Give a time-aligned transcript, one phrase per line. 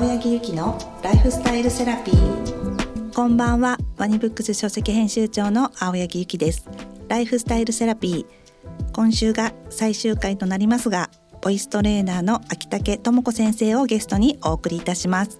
[0.00, 3.12] 青柳ゆきのライフスタイルセラピー。
[3.12, 3.76] こんばんは。
[3.98, 6.66] ワニブックス書籍編集長の青柳ゆきです。
[7.08, 8.92] ライフスタイルセラピー。
[8.94, 11.10] 今週が最終回となりますが
[11.42, 15.38] ボイストレーナーの秋竹智子先生をゲストにお送りいたします。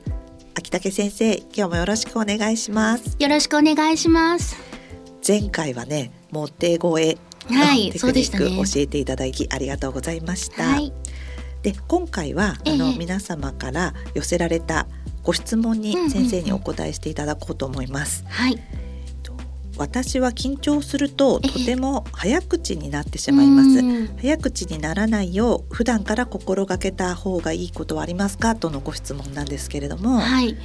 [0.55, 3.17] 秋竹先生今日もよろしくお願いします。
[3.19, 4.59] よろしくお願いします。
[5.27, 7.17] 前回はねモテ声
[7.49, 10.63] はいテクニック教えていただきありがとうございました。
[10.65, 10.80] はい、
[11.63, 14.87] で今回はあの、皆様から寄せられた
[15.23, 18.25] ご質問に先生にお答えしていただこうと思います。
[18.29, 18.59] はい、
[19.77, 23.83] 私は緊張するととても早口になってしまいます。
[24.21, 28.57] 早口にならないよう普段から心がけた方がいいことはありますか？
[28.57, 30.19] とのご質問なんですけれども。
[30.19, 30.57] はい。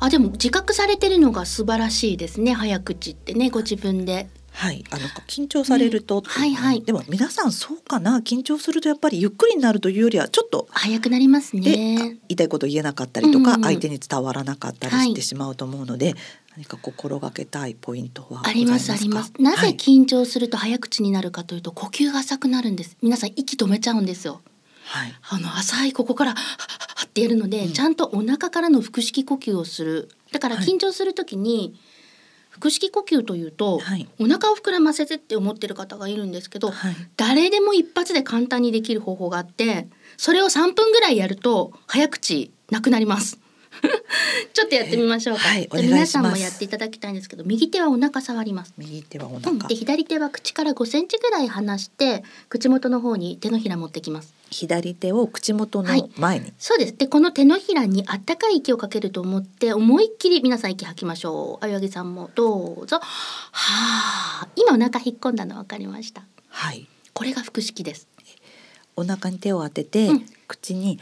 [0.00, 4.28] あでも自覚されてるのが素晴らしいですね早口ってねご自分で。
[4.54, 6.82] はい、あの緊張されると、うん、はいはい。
[6.82, 11.96] でも皆さんそうかな、緊張するとやっぱりゆっくりになるというよりはちょっと早くなりますね。
[11.96, 16.14] 言いたいこと言えなかったりとか、うんうん、相手に伝わらなかったりしてしまうと思うので、はい、
[16.56, 19.32] 何か心がけたいポイントはありますあります。
[19.40, 22.96] なぜ緊張すると早口になるかというと、呼吸が浅くなるんです。
[23.02, 24.40] 皆さん息止めちゃうんですよ。
[24.84, 30.08] はい、あの浅いここからはってやるので、うん、ちゃんとお腹からの腹式呼吸をする。
[30.30, 31.93] だから緊張するときに、はい
[32.54, 43.43] 腹式呼吸というと、はい、お腹を膨らませてって思ってる方がいるんですけど、はい、誰でも一発で簡単にできる方法があってそれを3分ぐらいやると早口なくなります。
[44.52, 45.42] ちょっとやってみましょうか。
[45.42, 48.74] はい、皆さんもやっていただきたいんですけど、右手はお腹触ります。
[48.76, 49.50] 右手はお腹。
[49.50, 54.32] うん、で左手は口から5センチぐらい離して口元の方に手のひら持ってきます。
[54.50, 56.96] 左手を口元の前に、はい、そうです。
[56.96, 61.64] でこの手のひらにあったかい息をかけると思って思いっきり皆さん息吐きましょう。
[61.64, 62.98] 青柳さんもどうぞ。
[62.98, 63.02] は
[64.44, 64.48] あ。
[64.56, 66.22] 今お腹引っ込んだの分かりました。
[66.48, 66.86] はい。
[67.12, 68.08] これが腹式です。
[68.96, 71.00] お腹に手を当てて、うん、口に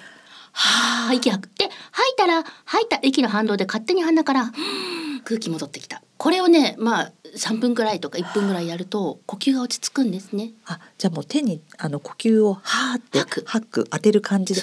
[0.52, 4.52] はあ息吐くで吐いたら吐いた息の反動で勝手に鼻から
[5.24, 10.50] 空気戻ってきたこれをねまあ3分ぐらいとか1分ぐらいやると呼吸が落ち着くんですね。
[10.66, 14.62] あじゃあもう手にあの呼吸をはーって吐く吐く当てる感じで。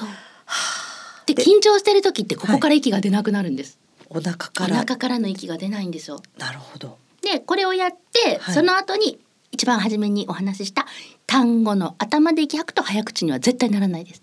[1.25, 3.77] で緊張してる時ってここから息が出なくなるんです。
[4.09, 6.21] はい、お腹からお腹からの息が出ないんですよ。
[6.37, 6.97] なるほど。
[7.21, 9.19] でこれをやって、はい、その後に
[9.51, 10.85] 一番初めにお話しした
[11.27, 14.21] 単語の頭で息吐くと早口には絶対ならないです。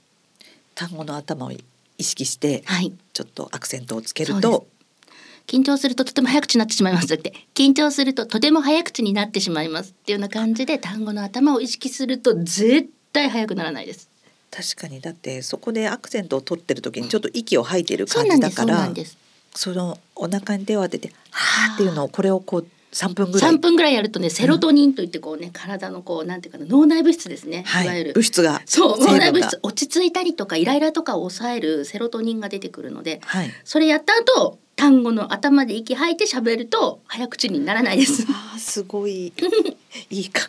[0.76, 1.58] 単語の頭を意
[2.04, 4.68] 識して、はい、ちょっとアクセントをつけると
[5.46, 7.14] 緊張するととても早口になってしまいます。
[7.14, 14.10] って緊張するととても早口になってしまいますっていうような感じで単語の頭を意識すると絶対早くならないです。
[14.50, 15.00] 確かに。
[15.00, 18.88] だってそこでアクセントを取ってる時にちょっと息を吐いてる感じだから
[19.54, 23.52] そのお腹に手を当ててはーっていうのをこれをこう3分ぐらい。
[23.52, 28.12] 3分ぐらいやるとねセロトニンといってこうね、うん、体のこうなんていうかな脳内物質ですね、はい、いわゆる。
[28.14, 38.26] 物質がそう脳内物質落ち着いたりとかイライラとかを抑えるセロトニンが出てくるので、はい、それやった後単語の頭で息吐いて喋ると早口にならないです。
[38.28, 39.32] あすごい。
[40.10, 40.48] いいか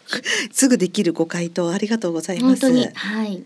[0.52, 2.66] すぐできるご回答ありがとうございます。
[2.94, 3.44] はい。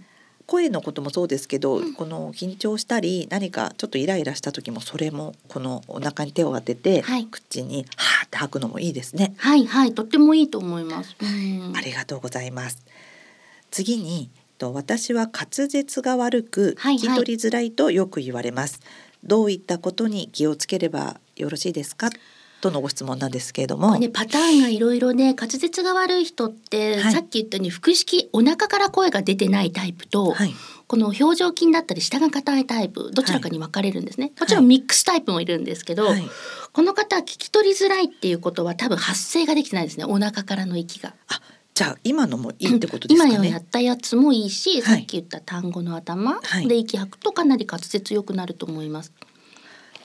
[0.48, 9.34] 声のこともそうですけど、うん、この緊張したり何かちょっとイライラした時もそれもこのお腹に手を当てて、はい、口にはーって吐くのもいいですね。
[9.38, 11.16] はいはいとってもいいと思います。
[11.76, 12.84] ありがとうございます。
[13.72, 18.80] 次にと私は滑舌が悪く聞き取りづらいとよく言われます。
[18.80, 22.10] はいはいどういったことに気をつければよろしいですか？
[22.62, 30.54] とのご質問なんですけれども、ね、パターンがいろいろね滑舌が悪い人って、はい、さっき言ったように腹式お腹から声が出てないタイプと、はい、
[30.88, 36.08] この表情筋だったり下が硬いタイプどちらかに分かれるんですね、はい、もちろんミックスタイプもいるんですけど、
[36.72, 40.06] この方は聞き取りづらいっていうことは多分発声ができてないですね。
[40.06, 41.16] お腹からの息が。
[41.28, 41.42] あ
[41.74, 43.36] じゃあ今のもいいってことですかね。
[43.36, 49.14] 今やったやつもいいし、さっき言った単語の頭で息吐くとかなり滑舌良くなると思います。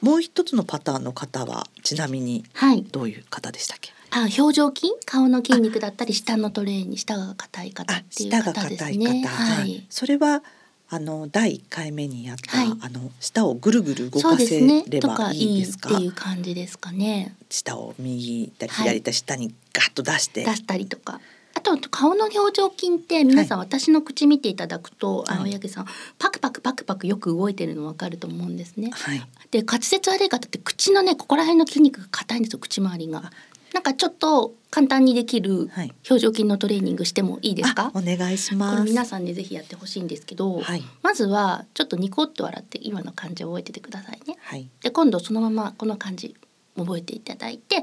[0.06, 2.44] もう一つのパターンの方はちなみに
[2.92, 3.92] どういう方でしたっけ？
[4.10, 4.92] はい、あ表情筋？
[5.04, 9.24] 顔の筋肉だったり下のトレーに下が硬い方っていう方ですね。
[9.26, 10.44] はい、それは
[10.88, 15.90] あの第一回目にやった、はい、あの舌をぐるぐる動かせればいいですか？
[15.90, 17.34] いいっていう感じですかね。
[17.50, 21.20] 舌を右行ったり左下にガッと出して、出したりとか。
[21.56, 25.86] あと顔の表情筋って皆さん、私の口見ていただくと、はい、青柳さん
[26.18, 28.90] パクパクパクパクよく動いてるの分かると思うんですね。
[28.92, 33.32] はい、で滑舌悪い方って口のねここら辺の筋肉が硬いんですよ口周りが。
[33.72, 35.70] なんかちょっと簡単にできる
[36.08, 37.90] 表情筋のトレーニングしてもいいですか？
[37.94, 38.84] お願いします。
[38.84, 44.36] 皆さんねぜひやってほしいんですけど、はい、まずはちょっとニコッと笑って今の感じを覚えててくださいね。
[44.40, 46.36] はい、で今度そのままこの感じ
[46.76, 47.82] 覚えていただいて、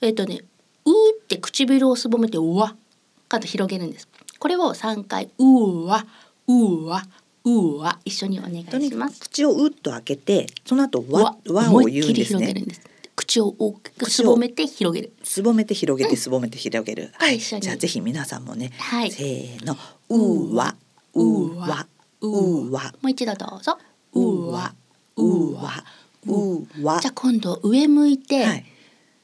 [0.00, 0.40] えっ、ー、とね
[0.86, 2.74] うーって唇をすぼめてうわ。
[3.30, 4.08] かと広げるんです。
[4.38, 6.06] これを3回うーわ
[6.46, 7.02] うーわ
[7.44, 9.20] うわ一緒にお願いします。
[9.20, 12.54] 口をうっと開けてその後わわを言うんですね。
[13.16, 15.12] 口を大きくすぼめて広げる。
[15.22, 19.76] すぼめて広げてすぼめて広げる、はい、じゃあぜひ皆さんもね、はい、せーの。
[20.08, 20.74] うわ
[21.14, 21.86] うわ
[22.20, 22.94] うわ。
[23.00, 23.78] もう一度どうぞ。
[24.12, 24.74] うわ
[25.16, 25.84] うわ
[26.26, 27.00] うわ。
[27.00, 28.64] じゃあ今度上向いて、はい、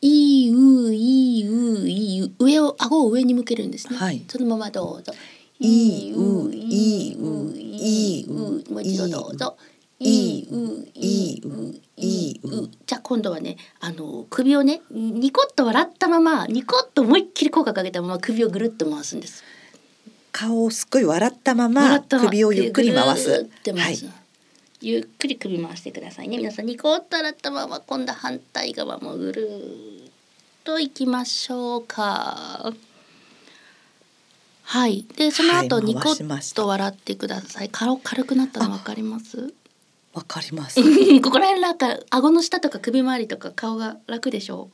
[0.07, 5.13] いういういう上を顎を上に向けるんですね、はい、そのままどうぞ
[5.59, 9.57] いいういういうもう一度どうぞ
[9.99, 10.57] いいう
[10.95, 19.43] いういいうじゃあ今度はねあの首をねニコッと笑ったままニコッと思いっきり口角かけたまま首をぐるっと回すんです
[20.37, 23.31] 顔をすっごい笑ったまま首をゆっくり回す。
[23.31, 23.39] は
[23.91, 23.97] い、
[24.83, 26.37] ゆっくり首回してくださいね。
[26.37, 29.49] 皆さんニコッと笑ったまま今度反対側もぐる
[29.95, 29.96] っ
[30.67, 32.73] といきましょうか。
[34.65, 35.07] はい。
[35.17, 37.69] でその後、ニコッと笑ってください。
[37.69, 39.55] 顔軽くなったのわかります？
[40.13, 40.81] わかります。
[41.23, 44.71] ここら辺なんか顎の下とか首周りとか顔が楽でしょ？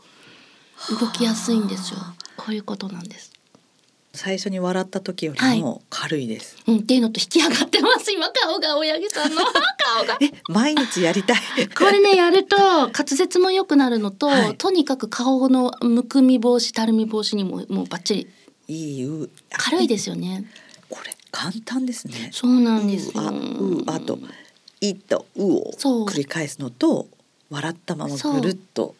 [0.91, 0.97] う。
[0.99, 1.99] 動きやすいんですよ。
[2.39, 3.32] こういうことなんです。
[4.15, 6.57] 最初に笑った時よりも軽いです。
[6.67, 9.41] はい、うん、っていうのと引き上がってます今顔が親木さんの
[9.79, 10.19] 顔が。
[10.21, 11.39] え毎日やりたい。
[11.75, 18.27] これねやると滑舌も良くなるのと、はい、とにかく顔のむくみ防止たるみ防止にももうバッチリ。
[18.69, 20.45] いいう軽いですよね。
[20.91, 22.31] これ簡単ですね。
[22.33, 24.19] そうなんですあうあと
[24.81, 25.73] いとうを
[26.07, 27.09] 繰り返すのと
[27.49, 28.95] 笑ったままぐるっと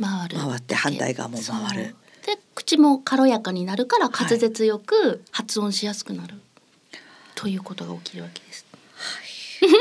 [0.00, 1.96] 回って反対側も回る。
[2.26, 7.00] で口も軽やかになるから滑舌よく発音しやすくなる、はい、
[7.36, 8.66] ということが起きるわけです。
[8.96, 9.76] はい、面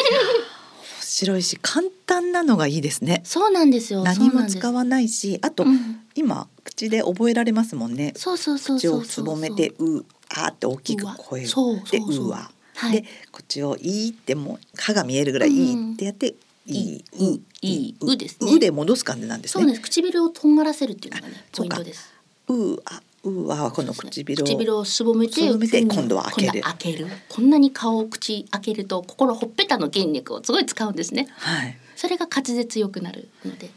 [1.02, 3.22] 白いし簡単なのがいいですね。
[3.24, 4.04] そうなんですよ。
[4.04, 8.14] 何も使わないし、あと、うん、今口で覚えられますもんね。
[8.16, 12.52] そうそうそう口をつぼめてうあって大きく声をでうわ。
[12.76, 16.36] はい、で口をいいっても歯が見えるぐらいいいってやって、うん
[16.68, 18.52] いいういいうですね。
[18.52, 19.64] うで戻す感じなんですね。
[19.64, 19.82] そうです。
[19.82, 22.15] 唇をとんがらせるっていうのがねポイントです。
[22.48, 31.28] うあうあこの唇を唇をすぼめて今度は開ける開けるこんなに顔を口開けると心ほっぺたの筋肉をすごい使うんですね。
[31.38, 31.78] はい。
[31.96, 33.70] それが滑舌良くなるので。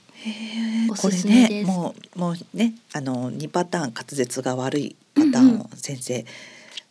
[1.00, 6.26] これねもうもうねあの二パターン滑舌が悪いパターンを先生、うんうん、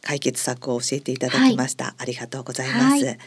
[0.01, 3.05] 解決策を教えていただきました、はい、ありがとうございます。
[3.05, 3.17] はい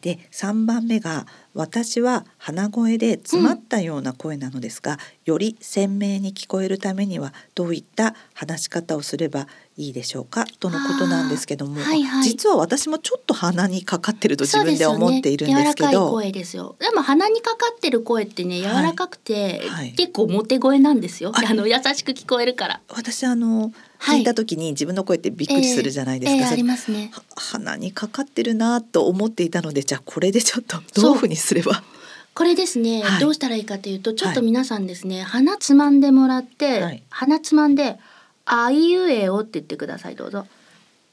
[0.00, 16.76] で3番目が私は鼻声で詰まったような声なのですが、うん、より鮮明に聞こえるためにはどういった話し方をすればいいでしょうかとのことなんですけども、はいはい、実は私もちょっと鼻にかかってると自分で思っているんですけど、ね、声ですよ。
[16.78, 19.68] でも鼻にかかってる声ってね柔らかくて、はい。
[19.68, 21.32] はい、結構モテ声なんですよ。
[21.34, 22.80] あの優しく聞こえるから。
[22.88, 26.36] 私あの聞いた時に自分の声ってびっくりするじゃないですか。
[26.36, 27.10] えーえー、ありますね。
[27.36, 31.82] 鼻にかかってるなと思っていたので、じゃあこれでちょっとどういうふうにすれば？
[32.32, 37.98] これですね、はい、どうしたらいいかというとちょっと皆さんですね、はい、鼻つまんでもらって、はい、鼻つまんで
[38.46, 40.46] 「あいうえお」って言ってくださいどうぞ。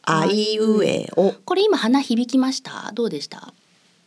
[0.03, 1.33] あいうえお。
[1.33, 2.91] これ今鼻響きました？
[2.93, 3.51] どうでした？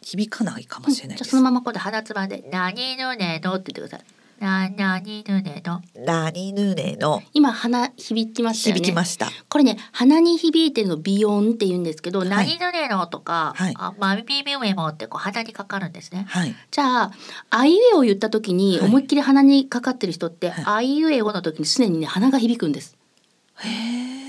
[0.03, 4.07] 響かないかもしれない、うん、じゃそのままこう鼻つまんで「何ぬねの」って言ってください。
[4.41, 5.83] ななにぬねの。
[6.03, 7.23] なにぬねの。
[7.35, 8.81] 今鼻響きましたよね。
[8.81, 9.29] 響きました。
[9.51, 16.25] これね鼻に響いてるのビヨンって言うんですけど、なにぬねのとか、はい、あまあビビウェモってこう鼻にかかるんですね。
[16.31, 17.13] はい、じゃあ
[17.51, 22.97] あいうえを言った時に思いっきり鼻にかかってる人って、はい、あいうえおの時にすでにね鼻が響くんです。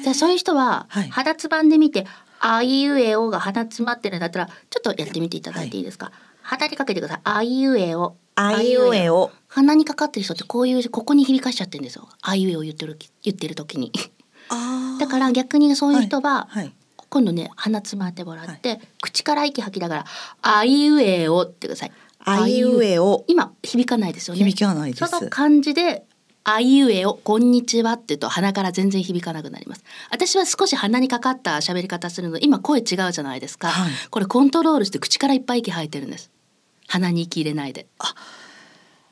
[0.04, 2.06] じゃあそういう人は、鼻つばんでみて
[2.42, 6.12] あいうえおが鼻詰まってるんだったらちょっとやってみていただいていいですか？
[6.42, 7.22] 鼻にかけてください。
[7.24, 8.16] あいうえお。
[8.36, 12.08] あいうえを鼻にかかってる人ってこういうここに響かしちゃってるんですよ。
[12.22, 13.92] あいうえを言ってる言ってる時に。
[15.00, 16.74] だから逆にそういう人は、はいはい、
[17.10, 20.06] 今度ね鼻詰まってもらって、はい、口から息吐きながら
[20.42, 21.92] あいうえをってください。
[22.24, 24.44] あいうえを今響かないですよね。
[24.44, 25.08] 響かないです。
[25.08, 26.06] その感じで
[26.44, 36.32] あいうえをこんにちはって言うと鼻から全然響かなくなります私は少し鼻にかかった喋り方するの今声違うじゃないですか、はい、これコントロールして口からいっぱい息吐いてるんです
[36.88, 37.88] 鼻に息入れないで。
[38.00, 38.14] あ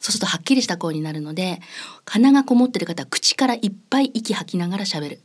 [0.01, 1.59] そうするとはっきりした声になるので
[2.05, 5.19] 鼻がこもってる方は口からいっぱい息吐きながら喋る。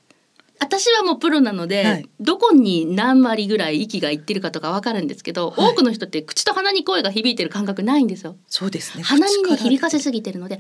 [0.61, 8.37] 私はもうプロなので、はい、どこに何割ぐらい息がいってるかとかわかるんですけど、はい、多くの人って口と鼻に声が響いてる感覚ないんですよ。
[8.47, 9.03] そうですね。
[9.03, 10.59] 鼻にね響かせすぎてるので、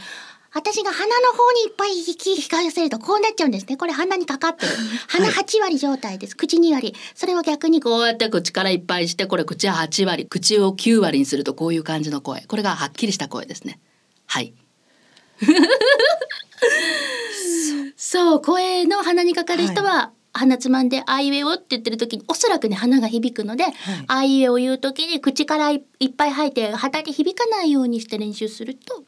[0.55, 3.77] 私が鼻の方にいっぱい息引かせるとこうなっちゃうんですね。
[3.77, 4.73] これ鼻にかかってる。
[5.09, 6.37] 鼻8割状態です。
[6.37, 6.95] 口2割。
[7.17, 12.43] それを逆にこうやって口からいっぱいして、これ口は8割、口を9割にするとこういう感じの声。
[12.43, 13.81] これがはっきりした声ですね。
[14.27, 14.55] はい。
[17.97, 23.75] そう、声の鼻にかかる人は、鼻つまんで「あいうえお」って言ってる時におそらくね鼻が響くので「はい、
[24.09, 25.83] あいうえを言う時に口からいっ
[26.17, 29.05] ぱい吐いて鼻に響かないようにして練習すると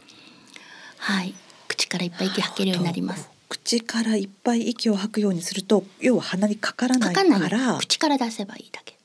[1.07, 1.35] はい。
[1.69, 3.31] 口からいっぱい息吐けるようになります。
[3.49, 8.97] 口からいっぱい息を吐くようにすると要は鼻にかからないから口から出せばいいだけ。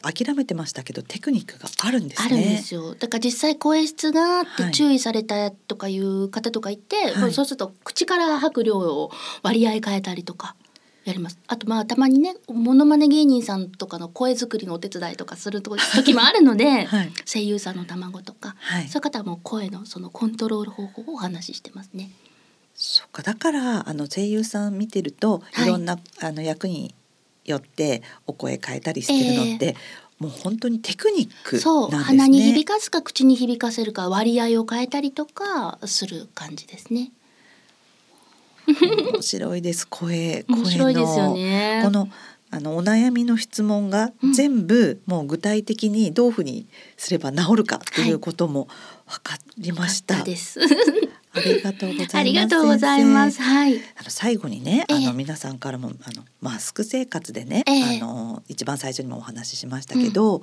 [0.00, 2.94] 諦めてましたけどテクニックがあるんです、ね、あるんですよ。
[2.94, 9.10] だから実際声質があって注意されたとかいう方とかいて、はい、そうすると口から吐く量を
[9.42, 10.54] 割合変えたりとか
[11.06, 11.38] やります。
[11.46, 22.10] あとまあたまにねモノマネ芸人さんとかの声作りのお手伝いとかする時もあるので、はい、声優さんの卵とか、はい、そういう方はもう声のそのコントロール方法をお話ししてますね。
[22.74, 23.22] そっか。
[23.22, 25.66] だからあの声優さん見てるとい。
[25.66, 26.92] ろんな、はい、あの役に
[27.44, 29.74] よってお声変えたりしてるのって、えー
[30.18, 31.90] もう本当にテクニック、ね、そう。
[31.90, 37.12] 鼻に響かすか口に響かせるか割合を変えたりとかする感じですね。
[38.66, 42.08] 面白いです声面白いですよねこの
[42.50, 48.68] あのお悩みの質問が全部もう具体的にどういうふうにすれば治るかということも
[49.06, 50.14] 分かりました。
[50.14, 50.36] はい、
[51.32, 52.16] ありがとうございます。
[52.16, 53.42] ありがとうございます。
[53.42, 53.76] はい。
[53.76, 60.42] あの最後にね、あの皆さんからもあのマスク生活でね、あの一番最初にもお話ししましたけど、うん、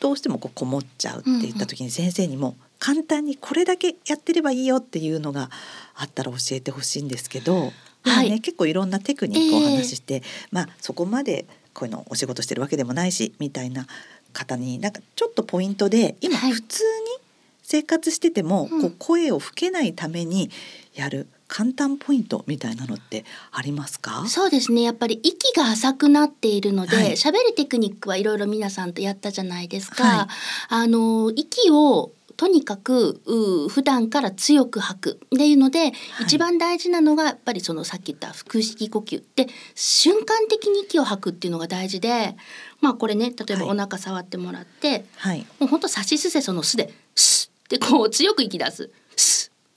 [0.00, 5.50] どうしてもこうこもっちゃうって言った時に先生にも簡単にこれだけやってればいいよっていうのが
[5.94, 7.72] あったら教えてほしいんですけど。
[8.04, 13.86] はい、ね、結構いろんなテクニックをお話しして、えー、まあそこまでこういうのお仕事してるわけでもないしみたいな
[14.32, 17.28] 方になんかちょっとポイントで今普通に
[17.62, 20.48] 生活してても、こう声を吹けないために
[20.94, 24.24] やる簡単ポイントみたいなのってありますか？
[24.28, 24.82] そうですね。
[24.82, 30.26] やっぱり息が浅くなっているので喋、はい、るテクニックはいろいろ皆さんとやったじゃないですか、はい、
[30.68, 33.20] あの息をとにかく
[33.68, 42.36] 普段から強く吐くっていうので、はい、一番大事なのがやっぱりそのさっき言った腹式呼吸で瞬間的に息を吐くっていうのが大事で
[42.80, 48.90] まあこれね例えばお腹触ってもらって、はい、もうほんとさしすせそのすで「スッ」ってこう強く息出す「スッ」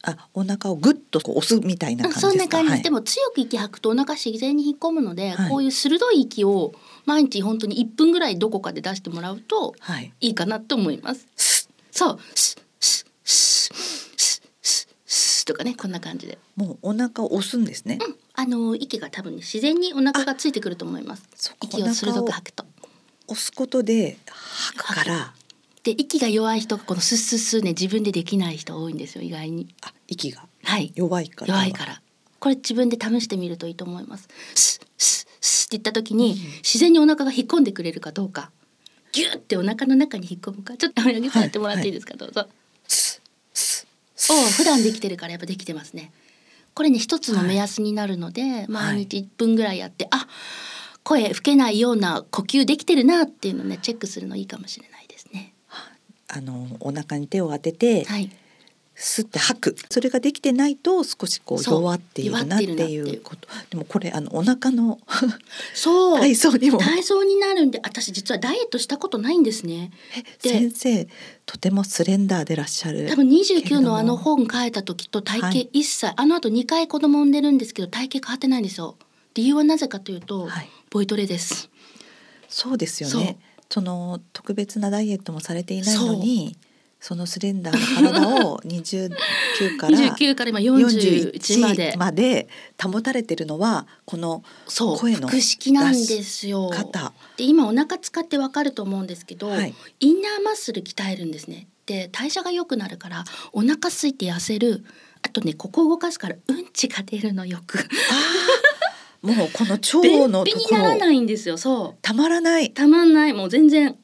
[0.04, 6.74] あお腹をぐっとこう押すみたいな感じそんな感じ、はい、でも強く息吐くとお腹自然に引っ込むので、はい、こういう鋭い息を
[7.06, 9.76] 毎日本当に1分ぐらいどこかで出してもらうと
[10.22, 10.30] い。
[10.30, 11.70] いかなと思います。
[11.92, 12.20] そう。
[15.52, 16.38] とかねこんな感じで。
[16.56, 21.24] もうお腹を押すんですね、うん、あの息が多分、ね、自然にお腹がついてくると思います。
[21.62, 22.66] 息を鋭く吐くと。
[23.28, 25.34] 押すことで吐くから
[25.84, 29.74] で息が弱い人このスッスッスッね自分でできない人多いんですよ意外に。
[29.84, 30.46] あ息が。
[30.64, 30.92] はい。
[30.96, 31.54] 弱いから。
[31.54, 32.02] 弱いから。
[32.40, 34.28] これ自分で試してみるといいと思います。
[34.56, 38.52] スッスッスッって言った時に、うん、自然にお腹が引っ込んでくれるかどうか。
[39.12, 40.78] ギュってお腹の中に引っ込むか。
[40.78, 42.48] ちょっと青柳さんやってもらっていいですか、はい、どうぞ。
[44.34, 46.12] を普段できてるからやっぱできてますね。
[46.74, 50.28] これね一つの目安になるので、はい、毎日1分ぐらいやって、あ
[51.04, 54.91] 声吹けないような呼吸できてるなっていうのをねチェックするのいいかもしれない。
[56.34, 58.32] あのお腹に手を当てて、はい、
[58.96, 59.76] 吸って吐く。
[59.90, 63.50] それができてないと少しこう弱っているなっていうこと。
[63.70, 65.00] でもこれあのお腹の
[65.74, 66.20] そう。
[66.20, 66.78] 体操にも。
[66.78, 69.92] 体操になるんで私実はダイエットしたことないんですね。
[70.40, 71.08] 先生
[71.46, 73.08] とてもスレンダーでらっしゃる。
[73.10, 78.96] 多分29のあの本書いた時と体型一切、はい、あの後2回子供産んでるんですけど体型変わってないんですよ。
[79.34, 81.70] 理由はなぜかというと、はい、ボイトレです。
[82.48, 83.40] そうですよね
[83.72, 86.58] その特別なダイエットもされていないのに
[87.00, 89.10] そのスレンダーな体を 29
[89.78, 92.50] から29から今41までまで
[92.82, 94.44] 保たれてるのはこの
[95.00, 96.70] 声の腹式なんですよ。
[97.38, 101.68] で今お腹使ってわかると思うんですけど、はい、インナーマッスル鍛えるんですね。
[101.86, 104.86] で代謝が良くなるからお腹空いて痩せる
[105.24, 107.80] あとねここ動かすからうんちが出るのよく。
[109.22, 111.58] もうこの腸のところにならないんですよ。
[111.58, 111.98] そう。
[112.02, 112.72] たまらない。
[112.72, 113.34] たまんない。
[113.34, 113.96] もう全然。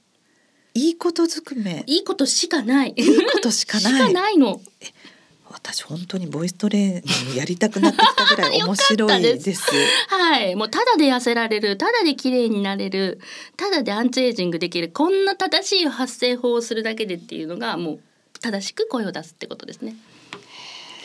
[0.73, 1.83] いいことずくめ。
[1.87, 2.93] いいことしかない。
[2.95, 3.93] いいことしかない。
[3.93, 4.61] しかないの。
[5.49, 9.71] 私本当にボイストレーニングやりたくなってきたぐらい面白いです。
[10.09, 10.55] はい。
[10.55, 11.77] もうただで痩せられる。
[11.77, 13.19] ただで綺麗になれる。
[13.55, 14.89] ただでアンチエイジングできる。
[14.89, 17.99] こんな正しい発声法をするだけでっていうのがもう
[18.39, 19.95] 正しく声を出すってことですね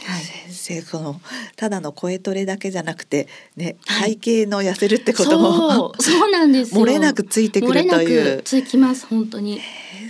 [0.04, 1.21] はい、先生この
[1.56, 6.30] ただの声トレだけじゃなくてね、体型の痩せるってこともそう。
[6.32, 8.42] なんです漏れなくついてくるという。
[8.42, 9.61] つきます本当に、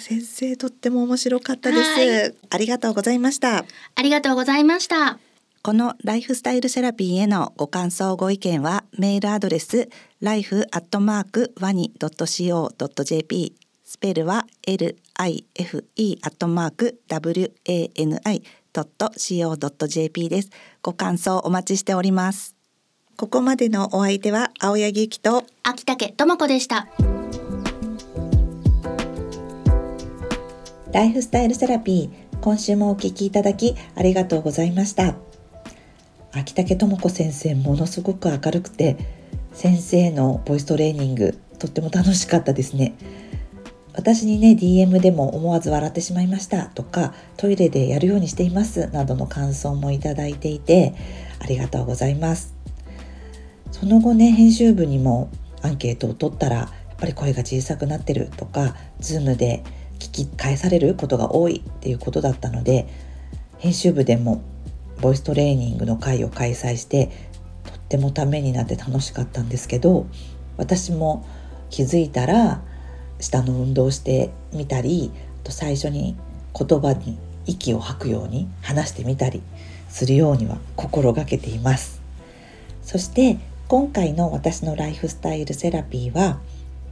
[0.01, 3.65] 先生とっても面白かったです、ありがとうございました。
[3.95, 5.19] ありがとうございました。
[5.63, 9.89] このライフスタイルセラピーへのご感想ご意見はメールアドレス
[10.21, 14.97] life アットマークワニドット co ドット jp スペルは l
[18.75, 20.51] i f e アットマーク w a n i .co.jp です。
[20.83, 22.57] ご感想お待ちしております。
[23.17, 26.89] ここまでのお相手は青柳ゆきと秋竹智子でした
[30.93, 35.15] ライフスタイルセラピー今週もお聞きいただきありがとうございました
[36.33, 38.97] 秋竹智子先生ものすごく明るくて
[39.53, 42.95] 先生のボイストレーニングとっても楽しかったですね
[43.95, 50.95] 私にね DM でも思わず笑ってしまいましたとかトイレでやるようにしていますなどの感想もいただいていて
[51.41, 52.55] ありがとうございます。
[53.71, 55.31] その後ね編集部にも
[55.63, 56.69] アンケートを取ったらやっ
[56.99, 59.65] ぱり声が小さくなってるとか Zoom で
[59.99, 62.87] 聞き返されることが多いっていうことだったので
[63.59, 64.43] 編集部でも
[65.01, 67.11] ボイストレーニングの会を開催して
[67.65, 70.07] とってもためになって楽しかったんですけど
[70.57, 71.27] 私も
[71.71, 72.63] 気づいたら
[73.23, 75.11] 下の運動してみたり
[75.43, 76.17] あと最初に
[76.59, 79.43] 言葉に息を吐くように話してみたり
[79.89, 82.03] するようには心がけています。
[82.83, 83.39] そして
[83.69, 86.41] 今回の私のライフスタイルセラピーは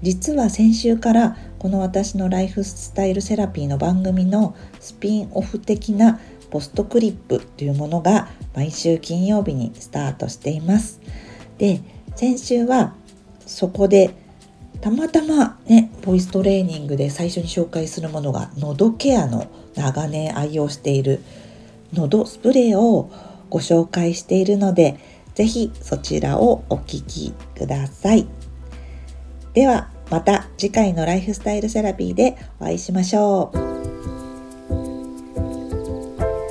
[0.02, 6.20] 実は先週からこの私のライフスタイルセラピーの番組のスピンオフ的な
[6.50, 11.00] ポストクリップというものが毎週金曜日にスタートしています。
[11.58, 11.80] で
[12.16, 12.94] 先週は
[13.46, 14.14] そこで
[14.80, 21.20] たまたまねボイストレーニングで最初に紹介するものが喉ケアの長年愛用している
[21.92, 23.10] 喉スプレーを
[23.50, 24.98] ご紹介しているので
[25.34, 28.26] ぜひそちらをお聞きください。
[29.52, 33.58] ではまた次回のライフスタイルセラピーでお会いしましょう。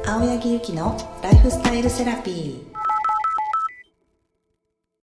[0.08, 2.69] 青柳ゆきのライフスタイルセラピー。